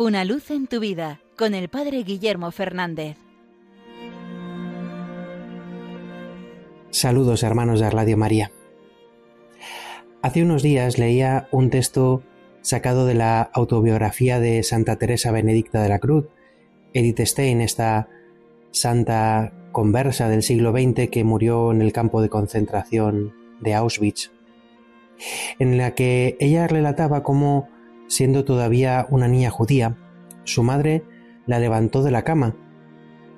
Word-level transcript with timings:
Una 0.00 0.24
luz 0.24 0.50
en 0.50 0.66
tu 0.66 0.80
vida 0.80 1.20
con 1.36 1.52
el 1.52 1.68
Padre 1.68 2.04
Guillermo 2.04 2.50
Fernández. 2.52 3.18
Saludos 6.88 7.42
hermanos 7.42 7.80
de 7.80 7.90
Radio 7.90 8.16
María. 8.16 8.50
Hace 10.22 10.42
unos 10.42 10.62
días 10.62 10.96
leía 10.96 11.48
un 11.50 11.68
texto 11.68 12.22
sacado 12.62 13.04
de 13.04 13.12
la 13.12 13.42
autobiografía 13.42 14.40
de 14.40 14.62
Santa 14.62 14.96
Teresa 14.96 15.32
Benedicta 15.32 15.82
de 15.82 15.90
la 15.90 15.98
Cruz, 15.98 16.28
Edith 16.94 17.20
Stein, 17.20 17.60
esta 17.60 18.08
santa 18.70 19.52
conversa 19.70 20.30
del 20.30 20.42
siglo 20.42 20.72
XX 20.72 21.10
que 21.10 21.24
murió 21.24 21.72
en 21.72 21.82
el 21.82 21.92
campo 21.92 22.22
de 22.22 22.30
concentración 22.30 23.34
de 23.60 23.74
Auschwitz, 23.74 24.30
en 25.58 25.76
la 25.76 25.94
que 25.94 26.38
ella 26.40 26.66
relataba 26.68 27.22
cómo 27.22 27.68
Siendo 28.10 28.44
todavía 28.44 29.06
una 29.08 29.28
niña 29.28 29.50
judía, 29.50 29.96
su 30.42 30.64
madre 30.64 31.04
la 31.46 31.60
levantó 31.60 32.02
de 32.02 32.10
la 32.10 32.24
cama 32.24 32.56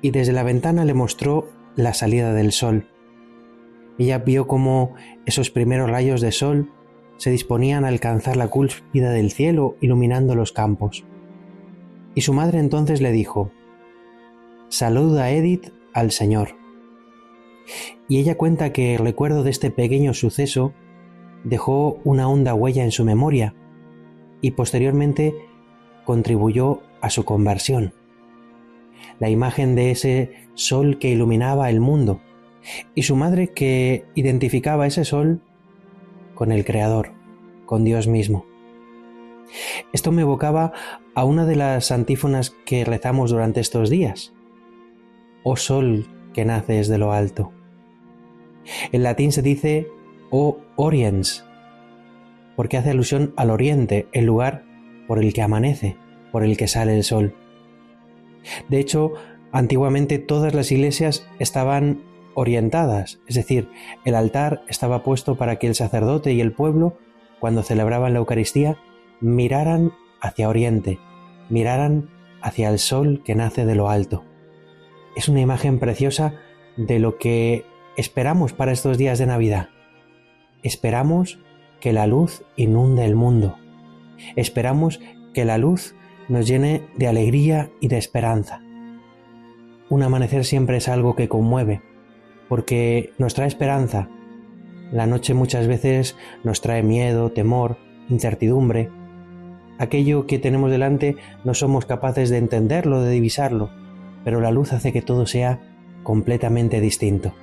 y 0.00 0.12
desde 0.12 0.32
la 0.32 0.44
ventana 0.44 0.84
le 0.84 0.94
mostró 0.94 1.50
la 1.74 1.92
salida 1.92 2.32
del 2.32 2.52
sol. 2.52 2.86
Ella 3.98 4.18
vio 4.18 4.46
cómo 4.46 4.94
esos 5.26 5.50
primeros 5.50 5.90
rayos 5.90 6.20
de 6.20 6.30
sol 6.30 6.70
se 7.16 7.32
disponían 7.32 7.84
a 7.84 7.88
alcanzar 7.88 8.36
la 8.36 8.46
cúspide 8.46 9.10
del 9.10 9.32
cielo 9.32 9.76
iluminando 9.80 10.36
los 10.36 10.52
campos. 10.52 11.04
Y 12.14 12.20
su 12.20 12.32
madre 12.32 12.60
entonces 12.60 13.00
le 13.00 13.10
dijo, 13.10 13.50
Saluda 14.68 15.32
Edith 15.32 15.72
al 15.92 16.12
Señor. 16.12 16.50
Y 18.08 18.18
ella 18.18 18.36
cuenta 18.36 18.72
que 18.72 18.94
el 18.94 19.00
recuerdo 19.00 19.42
de 19.42 19.50
este 19.50 19.72
pequeño 19.72 20.14
suceso 20.14 20.74
dejó 21.42 21.98
una 22.04 22.28
honda 22.28 22.54
huella 22.54 22.84
en 22.84 22.92
su 22.92 23.04
memoria 23.04 23.56
y 24.40 24.52
posteriormente 24.52 25.34
contribuyó 26.04 26.80
a 27.00 27.10
su 27.10 27.24
conversión. 27.24 27.92
La 29.18 29.28
imagen 29.28 29.74
de 29.74 29.90
ese 29.90 30.32
sol 30.54 30.98
que 30.98 31.10
iluminaba 31.10 31.70
el 31.70 31.80
mundo 31.80 32.20
y 32.94 33.02
su 33.02 33.16
madre 33.16 33.48
que 33.48 34.04
identificaba 34.14 34.86
ese 34.86 35.04
sol 35.04 35.40
con 36.34 36.52
el 36.52 36.64
Creador, 36.64 37.12
con 37.66 37.84
Dios 37.84 38.06
mismo. 38.06 38.46
Esto 39.92 40.12
me 40.12 40.22
evocaba 40.22 40.72
a 41.14 41.24
una 41.24 41.44
de 41.44 41.56
las 41.56 41.90
antífonas 41.90 42.50
que 42.64 42.84
rezamos 42.84 43.30
durante 43.30 43.60
estos 43.60 43.90
días. 43.90 44.32
Oh 45.42 45.56
sol 45.56 46.06
que 46.32 46.44
naces 46.44 46.88
de 46.88 46.98
lo 46.98 47.12
alto. 47.12 47.52
En 48.92 49.02
latín 49.02 49.32
se 49.32 49.42
dice 49.42 49.88
O 50.30 50.58
oriens, 50.76 51.44
porque 52.60 52.76
hace 52.76 52.90
alusión 52.90 53.32
al 53.38 53.48
oriente, 53.48 54.06
el 54.12 54.26
lugar 54.26 54.66
por 55.08 55.18
el 55.18 55.32
que 55.32 55.40
amanece, 55.40 55.96
por 56.30 56.44
el 56.44 56.58
que 56.58 56.68
sale 56.68 56.94
el 56.94 57.04
sol. 57.04 57.34
De 58.68 58.78
hecho, 58.78 59.14
antiguamente 59.50 60.18
todas 60.18 60.52
las 60.52 60.70
iglesias 60.70 61.26
estaban 61.38 62.02
orientadas, 62.34 63.18
es 63.26 63.36
decir, 63.36 63.70
el 64.04 64.14
altar 64.14 64.60
estaba 64.68 65.02
puesto 65.02 65.38
para 65.38 65.56
que 65.56 65.68
el 65.68 65.74
sacerdote 65.74 66.34
y 66.34 66.42
el 66.42 66.52
pueblo, 66.52 66.98
cuando 67.38 67.62
celebraban 67.62 68.12
la 68.12 68.18
Eucaristía, 68.18 68.76
miraran 69.22 69.94
hacia 70.20 70.50
oriente, 70.50 70.98
miraran 71.48 72.10
hacia 72.42 72.68
el 72.68 72.78
sol 72.78 73.22
que 73.24 73.34
nace 73.34 73.64
de 73.64 73.74
lo 73.74 73.88
alto. 73.88 74.22
Es 75.16 75.30
una 75.30 75.40
imagen 75.40 75.78
preciosa 75.78 76.34
de 76.76 76.98
lo 76.98 77.16
que 77.16 77.64
esperamos 77.96 78.52
para 78.52 78.72
estos 78.72 78.98
días 78.98 79.18
de 79.18 79.24
Navidad. 79.24 79.70
Esperamos 80.62 81.38
que 81.80 81.92
la 81.92 82.06
luz 82.06 82.44
inunde 82.56 83.04
el 83.04 83.16
mundo. 83.16 83.56
Esperamos 84.36 85.00
que 85.32 85.44
la 85.44 85.58
luz 85.58 85.94
nos 86.28 86.46
llene 86.46 86.82
de 86.96 87.08
alegría 87.08 87.70
y 87.80 87.88
de 87.88 87.98
esperanza. 87.98 88.60
Un 89.88 90.02
amanecer 90.02 90.44
siempre 90.44 90.76
es 90.76 90.88
algo 90.88 91.16
que 91.16 91.28
conmueve, 91.28 91.82
porque 92.48 93.12
nos 93.18 93.34
trae 93.34 93.48
esperanza. 93.48 94.08
La 94.92 95.06
noche 95.06 95.34
muchas 95.34 95.66
veces 95.66 96.16
nos 96.44 96.60
trae 96.60 96.82
miedo, 96.82 97.32
temor, 97.32 97.78
incertidumbre. 98.08 98.90
Aquello 99.78 100.26
que 100.26 100.38
tenemos 100.38 100.70
delante 100.70 101.16
no 101.44 101.54
somos 101.54 101.86
capaces 101.86 102.30
de 102.30 102.38
entenderlo, 102.38 103.02
de 103.02 103.10
divisarlo, 103.10 103.70
pero 104.24 104.40
la 104.40 104.50
luz 104.50 104.72
hace 104.72 104.92
que 104.92 105.02
todo 105.02 105.26
sea 105.26 105.60
completamente 106.02 106.80
distinto. 106.80 107.34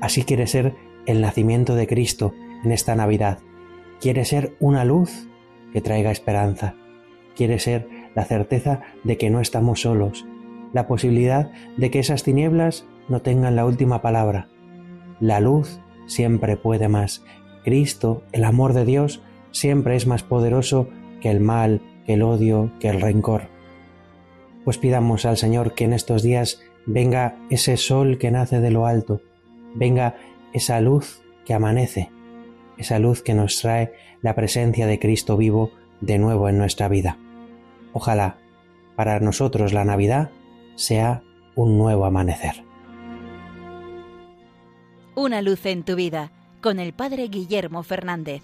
Así 0.00 0.22
quiere 0.22 0.46
ser 0.46 0.74
el 1.06 1.20
nacimiento 1.20 1.74
de 1.74 1.86
Cristo, 1.86 2.32
en 2.64 2.72
esta 2.72 2.94
Navidad. 2.94 3.38
Quiere 4.00 4.24
ser 4.24 4.56
una 4.60 4.84
luz 4.84 5.28
que 5.72 5.80
traiga 5.80 6.10
esperanza. 6.10 6.74
Quiere 7.36 7.58
ser 7.58 7.88
la 8.14 8.24
certeza 8.24 8.80
de 9.04 9.16
que 9.16 9.30
no 9.30 9.40
estamos 9.40 9.82
solos, 9.82 10.26
la 10.72 10.86
posibilidad 10.86 11.50
de 11.76 11.90
que 11.90 11.98
esas 11.98 12.22
tinieblas 12.22 12.86
no 13.08 13.22
tengan 13.22 13.56
la 13.56 13.66
última 13.66 14.02
palabra. 14.02 14.48
La 15.20 15.40
luz 15.40 15.80
siempre 16.06 16.56
puede 16.56 16.88
más. 16.88 17.24
Cristo, 17.64 18.22
el 18.32 18.44
amor 18.44 18.72
de 18.72 18.84
Dios, 18.84 19.22
siempre 19.50 19.96
es 19.96 20.06
más 20.06 20.22
poderoso 20.22 20.88
que 21.20 21.30
el 21.30 21.40
mal, 21.40 21.82
que 22.06 22.14
el 22.14 22.22
odio, 22.22 22.72
que 22.80 22.88
el 22.88 23.00
rencor. 23.00 23.48
Pues 24.64 24.78
pidamos 24.78 25.24
al 25.26 25.36
Señor 25.36 25.74
que 25.74 25.84
en 25.84 25.92
estos 25.92 26.22
días 26.22 26.62
venga 26.86 27.36
ese 27.50 27.76
sol 27.76 28.18
que 28.18 28.30
nace 28.30 28.60
de 28.60 28.70
lo 28.70 28.86
alto, 28.86 29.20
venga 29.74 30.16
esa 30.52 30.80
luz 30.80 31.22
que 31.44 31.54
amanece, 31.54 32.10
esa 32.78 32.98
luz 32.98 33.22
que 33.22 33.34
nos 33.34 33.60
trae 33.60 33.92
la 34.22 34.34
presencia 34.34 34.86
de 34.86 34.98
Cristo 34.98 35.36
vivo 35.36 35.72
de 36.00 36.18
nuevo 36.18 36.48
en 36.48 36.58
nuestra 36.58 36.88
vida. 36.88 37.18
Ojalá 37.92 38.38
para 38.96 39.20
nosotros 39.20 39.72
la 39.72 39.84
Navidad 39.84 40.30
sea 40.76 41.22
un 41.54 41.78
nuevo 41.78 42.04
amanecer. 42.04 42.64
Una 45.14 45.42
luz 45.42 45.66
en 45.66 45.82
tu 45.82 45.96
vida 45.96 46.32
con 46.60 46.78
el 46.78 46.92
Padre 46.92 47.28
Guillermo 47.28 47.82
Fernández. 47.82 48.42